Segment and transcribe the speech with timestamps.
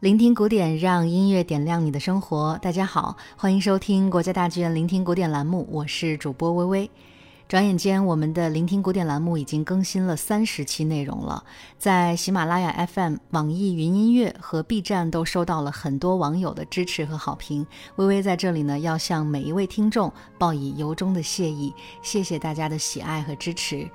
[0.00, 2.58] 聆听古典，让音乐点亮你的生活。
[2.60, 6.90] 大家好，欢迎收听国家大剧院聆听古典栏目，我是主播微微。
[7.48, 11.42] 转眼间，我们的聆听古典栏目已经更新了三十期内容了，
[11.78, 17.66] 在喜马拉雅 FM、网易云音乐和 B 站都收到了很多网友的支持和好评。
[17.96, 21.72] 微微在这里呢，要向每一位听众报以由衷的谢意，
[22.02, 23.88] 谢谢大家的喜爱和支持。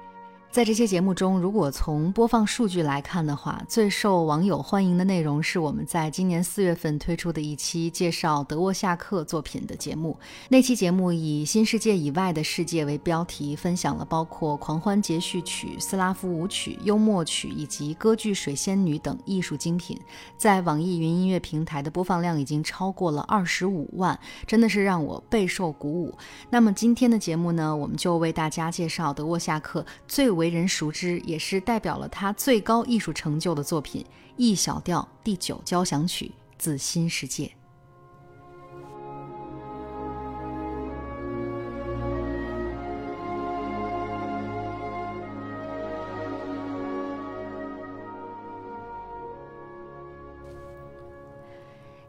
[0.51, 10.19] 在这些节目中，如果从播放数据来看的话，最受网友欢迎的内容是我们在今年四月份推出的一期介绍德沃夏克作品的节目。
[10.49, 19.97] 那期节目以“新世界以外的世界”为标题，分享了包括狂欢节序曲、斯拉夫舞曲、幽默曲以及歌剧《水仙女》等艺术精品。
[20.35, 26.13] 在网易云音乐平台的播放量已经超过了二十五万，真的是让我备受鼓舞。
[26.49, 34.03] 那么今天的节目呢，我们就为大家介绍德沃夏克最为为人熟知，也是代表了他最高艺术成就的作品
[34.37, 36.25] 《E 小调第九交响曲》
[36.57, 37.51] 自新世界。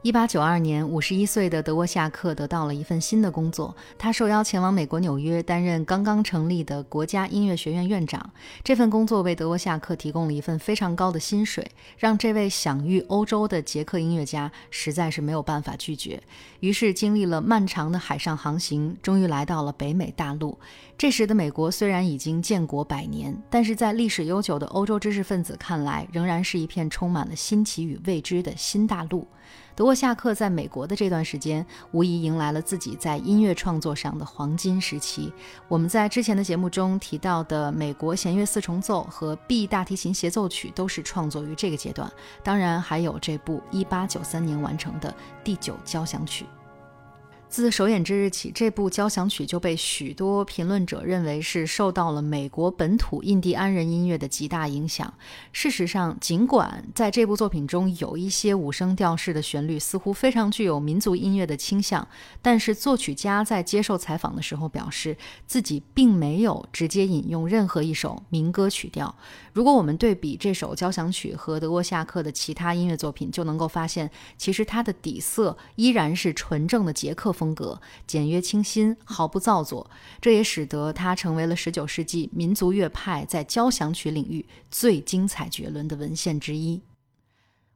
[0.03, 3.72] 一八九二年，五十一岁的德沃夏克得到了一份新的工作。
[3.97, 8.33] 他受邀前往美国纽约，担任刚刚成立的国家音乐学院院长。
[8.64, 11.64] 这份工作为德沃夏克提供了一份非常高的薪水，
[11.97, 16.20] 让这位享誉欧洲的捷克音乐家实在是没有办法拒绝。
[16.59, 20.59] 于是，经历了漫长的海上航行，终于来到了北美大陆。
[20.98, 29.28] 这时的美国虽然已经建国百年，但是在历史悠久的欧洲知识分子看来，仍然是一片充满了新奇与未知的新大陆。
[29.75, 35.33] 德沃夏克在美国的这段时间，无疑迎来了自己在音乐创作上的黄金时期。
[35.69, 42.11] 我们在之前的节目中提到的美国弦乐四重奏和 B 大提琴协奏曲，都是创作于这个阶段。
[42.43, 46.47] 当然，还有这部1893年完成的第九交响曲。
[47.52, 55.12] 自首演之日起，这部交响曲就被许多评论者认为是受到了美国本土印第安人音乐的极大影响。
[55.52, 62.08] 事实上，尽管在这部作品中有一些五声调式的旋律似乎非常具有民族音乐的倾向，
[62.40, 65.14] 但是作曲家在接受采访的时候表示，
[65.46, 69.14] 自己并没有直接引用任何一首民歌曲调。
[69.52, 79.91] 如果我们对比这首交响曲和德沃夏克的其他音乐作品，就能够发现，其实它的底色依然是纯正的捷克风风格，简约清新，毫不造作。
[80.20, 86.81] 这也使得它成为了19世纪民族乐派在交响曲领域最精彩绝伦的文献之一。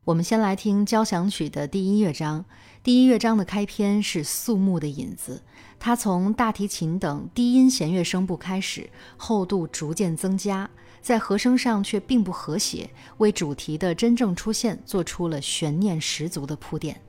[0.05, 2.45] 我们先来听交响曲的第一乐章。
[2.85, 5.43] 第一乐章的开篇是肃穆的引子，
[5.81, 10.71] 它从大提琴等低音弦乐声部开始，厚度逐渐增加。
[11.03, 12.89] 在和声上却并不和谐，
[13.19, 17.01] 为主题的真正出现做出了悬念十足的铺垫。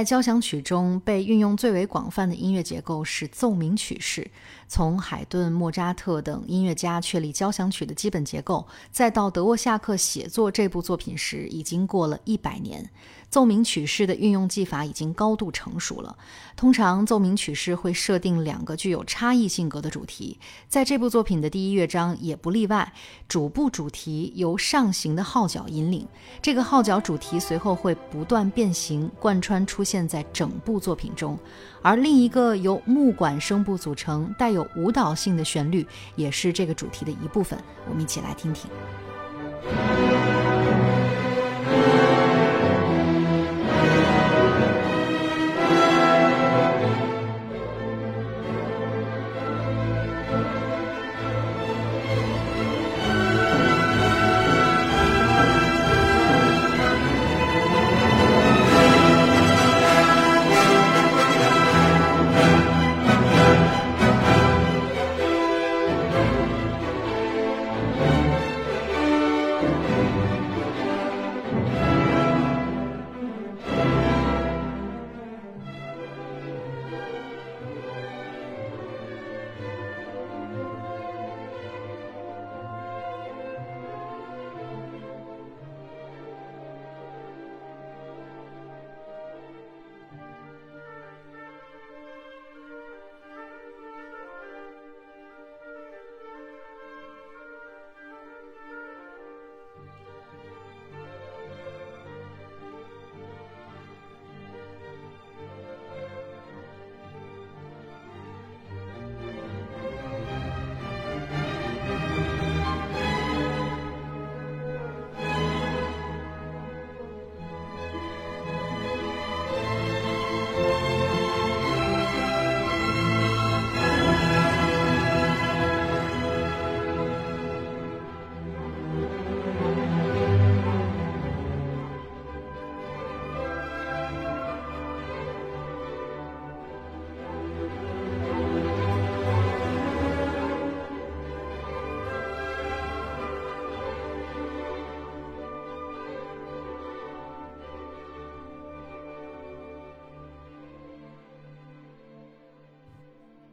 [0.00, 4.30] 在交响曲中被运用最为广泛的音乐结构是奏鸣曲式。
[4.66, 12.88] 从海顿、莫扎特等音乐家确立交响曲的基本结构，再到德沃夏克写作这部作品时，已经过了一百年。
[13.30, 16.16] 奏鸣曲式的运用技法已经高度成熟了。
[16.56, 20.38] 通常奏鸣曲式会设定两个具有差异性格的主题，
[20.68, 22.92] 在这部作品的第一乐章也不例外。
[23.28, 26.06] 主部主题由上行的号角引领，
[26.42, 31.38] 这个号角主题随后会不断变形，贯穿出现在整部作品中。
[31.82, 35.86] 而另一个由木管声部组成、带有舞蹈性的旋律，
[36.16, 37.58] 也是这个主题的一部分。
[37.88, 38.70] 我们一起来听听。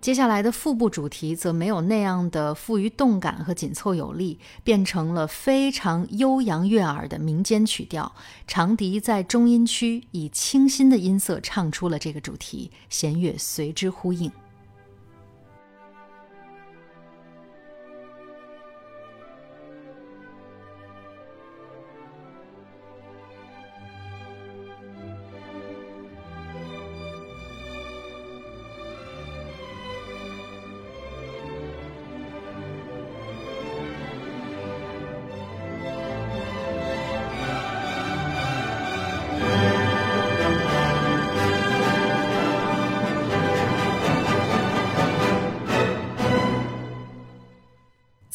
[0.07, 8.15] 接下来的腹部主题则没有那样的富于动感和紧凑有力，变成了非常悠扬悦耳的民间曲调。
[8.47, 14.31] 长笛在中音区以清新的音色唱出了这个主题，弦乐随之呼应。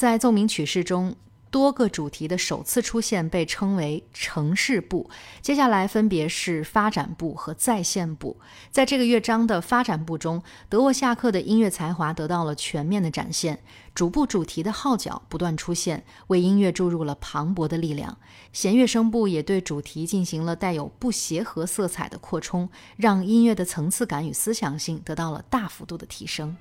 [0.03, 1.15] 在奏鸣曲式中，
[1.49, 5.09] 多个主题的首次出现被称为城市部。
[5.41, 8.37] 接下来分别是发展部和再现部。
[8.73, 13.61] 在这个乐章的发展部中，德沃夏克的音乐才华得到了全面的展现。
[13.95, 18.19] 主部主题的号角不断出现，为音乐注入了磅礴的力量。
[18.53, 26.57] 弦乐声部也对主题进行了带有不协和色彩的扩充，让音乐的层次感与思想性得到了大幅度的提升。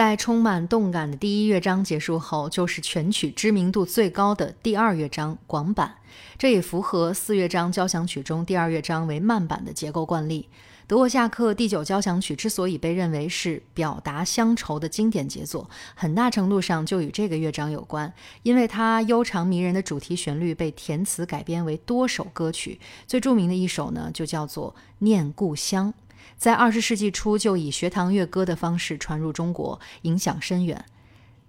[0.00, 5.94] 在充满动感的第一乐章结束后，就是全曲知名度最高的第二乐章广板。
[6.38, 10.48] 这也符合四乐章交响曲中第二乐章为慢板的结构惯例。
[10.86, 18.10] 德沃夏克第九交响曲之所以被认为是表达乡愁的经典杰作，很大程度上就与这个乐章有关，
[18.42, 25.92] 因为它悠长迷人的主题旋律被填词改编为多首歌曲，最著名的一首呢就叫做《念故乡》。
[26.36, 30.84] 在二十世纪初就以学堂乐歌的方式传入中国，影响深远。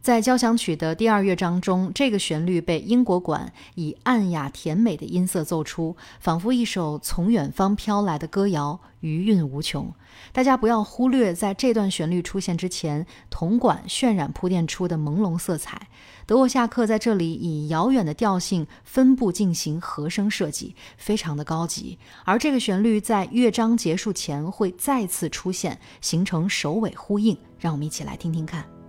[0.02, 9.94] 在交响曲的第二乐章中，这个旋律被英国管以暗哑甜美的音色奏出，仿佛一首从远方飘来的歌谣，余韵无穷。
[10.32, 15.88] 大家不要忽略，在这段旋律出现之前，铜管渲染铺垫出的朦胧色彩。
[16.26, 22.00] 德沃夏克在这里以遥远的调性分布进行和声设计，非常的高级。
[22.26, 27.38] 而这个旋律在乐章结束前会再次出现，形成首尾呼应。
[27.60, 28.81] 让我们一起来听听看。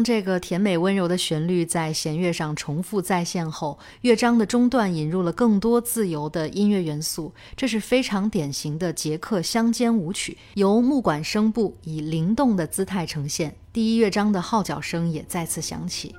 [0.00, 13.54] 当这个甜美温柔的旋律在弦乐上重复再现后，乐章的中段引入了更多自由的音乐元素，这是非常典型的捷克乡间舞曲，由木管声部以灵动的姿态呈现。
[13.74, 16.14] 第一乐章的号角声也再次响起。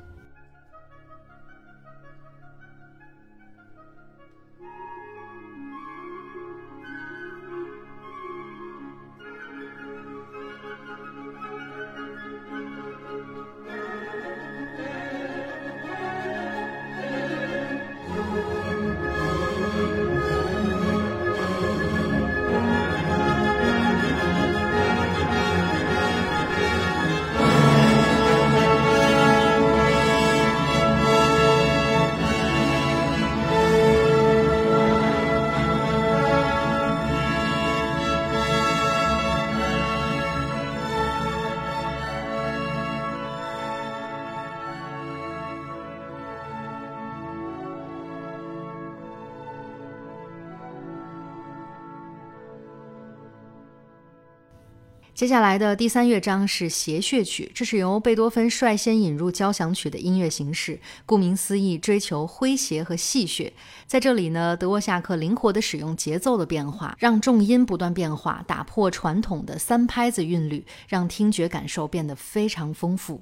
[55.21, 60.79] 接下来的第三乐章是谐谑曲，这是由贝多芬率先引入交响曲的音乐形式。
[61.05, 63.51] 顾名思义，追求诙谐和戏谑。
[63.85, 73.21] 在这里呢，德沃夏克灵活地使用节奏的变化，让重音不断变化，打破传统的三拍子韵律，让听觉感受变得非常丰富。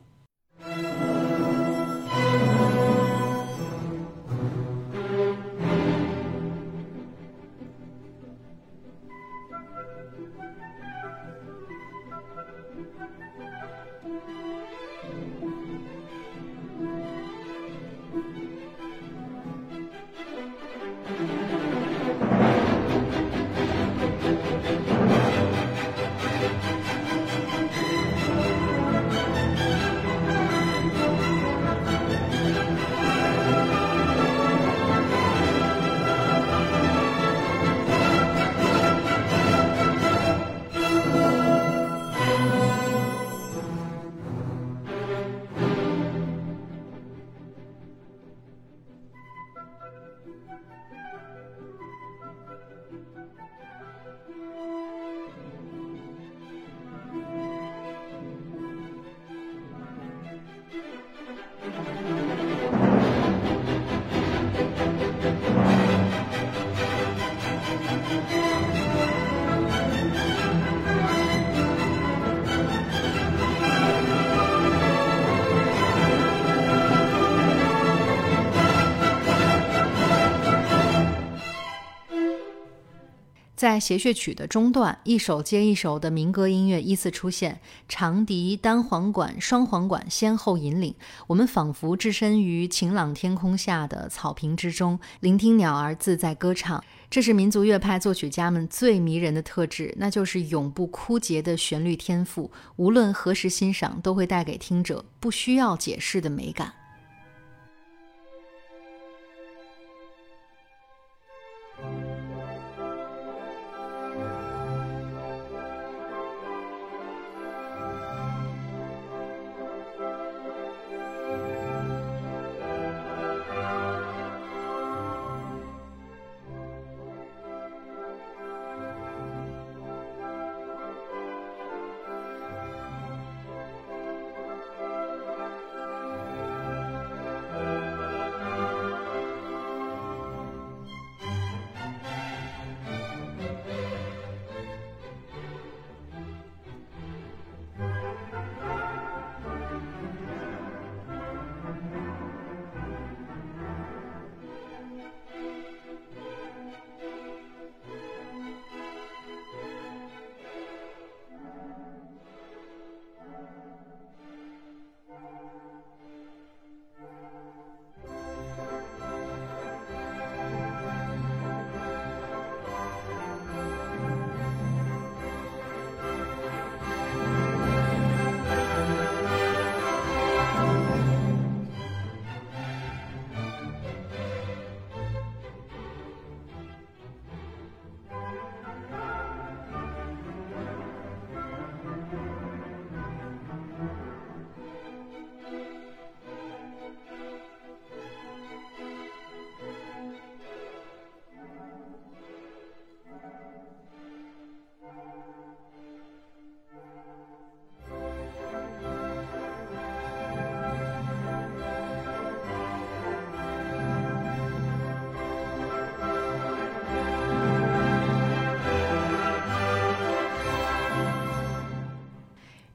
[83.60, 90.96] 在谐谑曲的中段，一首接一首的民歌音乐依次出现，长笛、单簧管、双簧管先后引领，
[91.28, 96.82] 我们仿佛置身于晴朗天空下的草坪之中，聆听鸟儿自在歌唱。
[97.10, 106.79] 这是民族乐派作曲家们最迷人的特质，那就是永不枯竭的旋律天赋，无论何时欣赏，都会带给听者不需要解释的美感。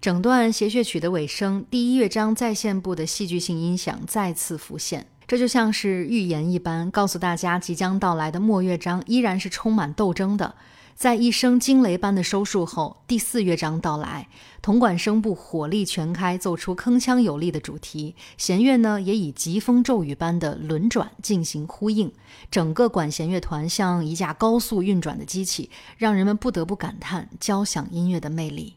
[0.05, 10.57] 整段谐谑曲的尾声，第一乐章再现部的戏剧性音响再次浮现，这就像是预言一般，告诉大家即将到来的末乐章依然是充满斗争的。
[10.95, 14.29] 在一声惊雷般的收束后，第四乐章到来，
[14.61, 22.13] 铜管声部火力全开，奏出铿锵有力的主题，弦乐呢也以疾风骤雨般的轮转进行呼应，
[22.51, 28.75] 整个管弦乐团像一架高速运转的机器，让人们不得不感叹交响音乐的魅力。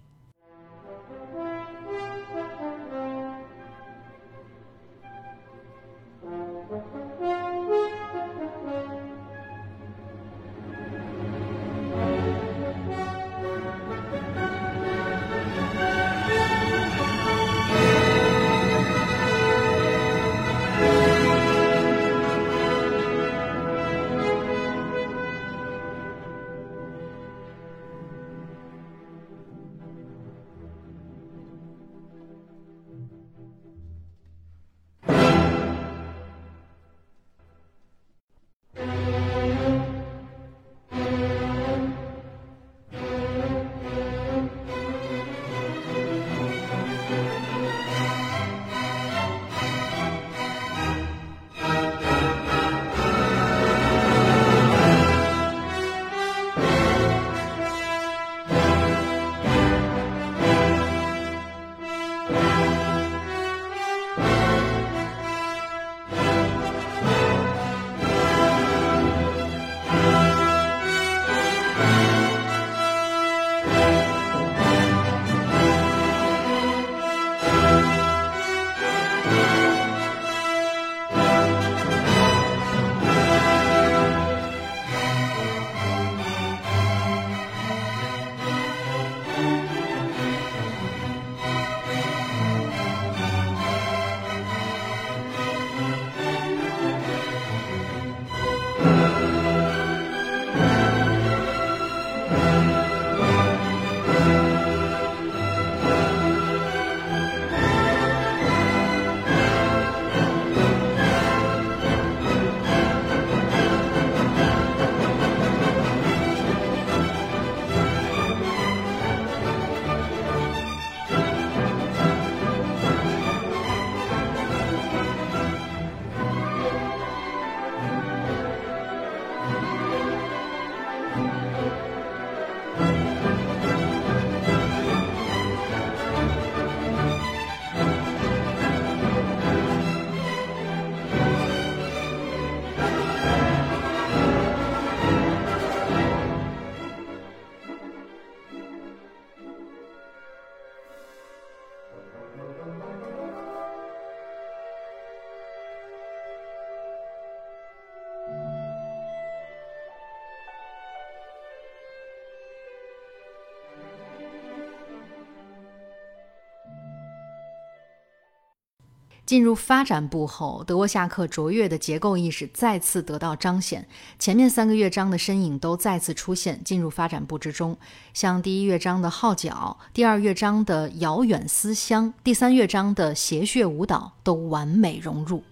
[169.27, 173.85] 进入发展部后，德沃夏克卓越的结构意识再次得到彰显。
[174.17, 177.77] 前面三个乐章的身影都再次出现，进入发展部之中。
[178.13, 185.43] 像第一乐章的号角，第二乐章的遥远思乡，第三乐章的谐谑舞蹈，都完美融入。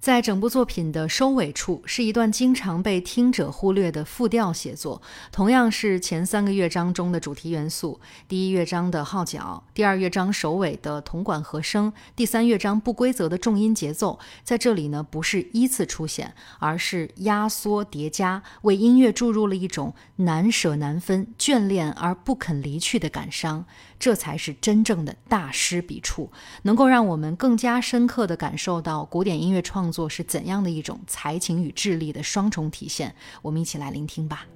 [0.00, 14.18] 在整部作品的收尾处，是一段经常被听者忽略的复调写作，同样是前三个乐章中的主题元素：第一乐章的号角，第二乐章首尾的铜管和声，第三乐章不规则的重音节奏。
[14.42, 23.66] 在这里呢，不是依次出现，而是压缩叠加，为音乐注入了一种难舍难分、眷恋而不肯离去的感伤。
[24.00, 26.32] 这才是真正的大师笔触，
[26.62, 33.14] 能够让我们更加深刻地感受到古典音乐创作是怎样的一种才情与智力的双重体现。
[33.42, 34.46] 我们一起来聆听吧。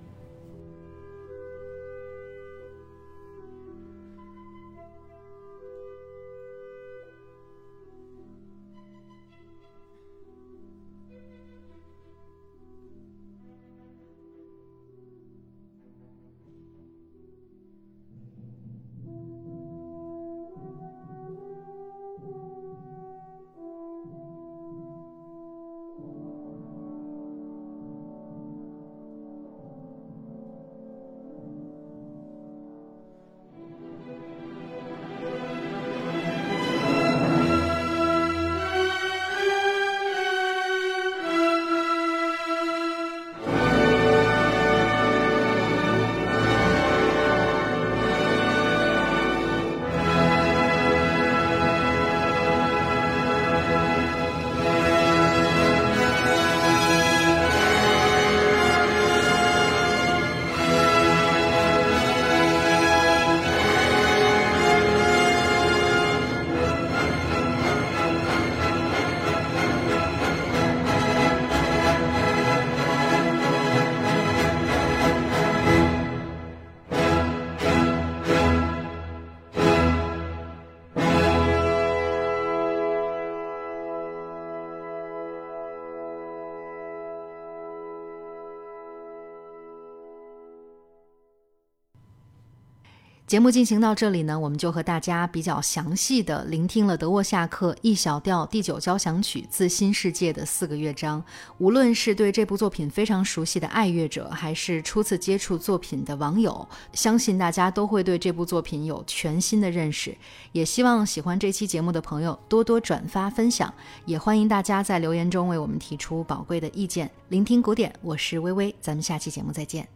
[93.34, 101.20] 节目进行到这里呢，我们就和大家比较详细的聆听了德沃夏克《E 小调第九交响曲自新世界》的四个乐章。
[101.58, 110.16] 无论是对这部作品非常熟悉的爱乐者，还是初次接触作品的网友，相信大家都会对这部作品有全新的认识。
[110.52, 113.74] 也希望喜欢这期节目的朋友多多转发分享，
[114.06, 117.10] 也欢迎大家在留言中为我们提出宝贵的意见。
[117.30, 119.93] 聆听古典，我是微微，咱们下期节目再见。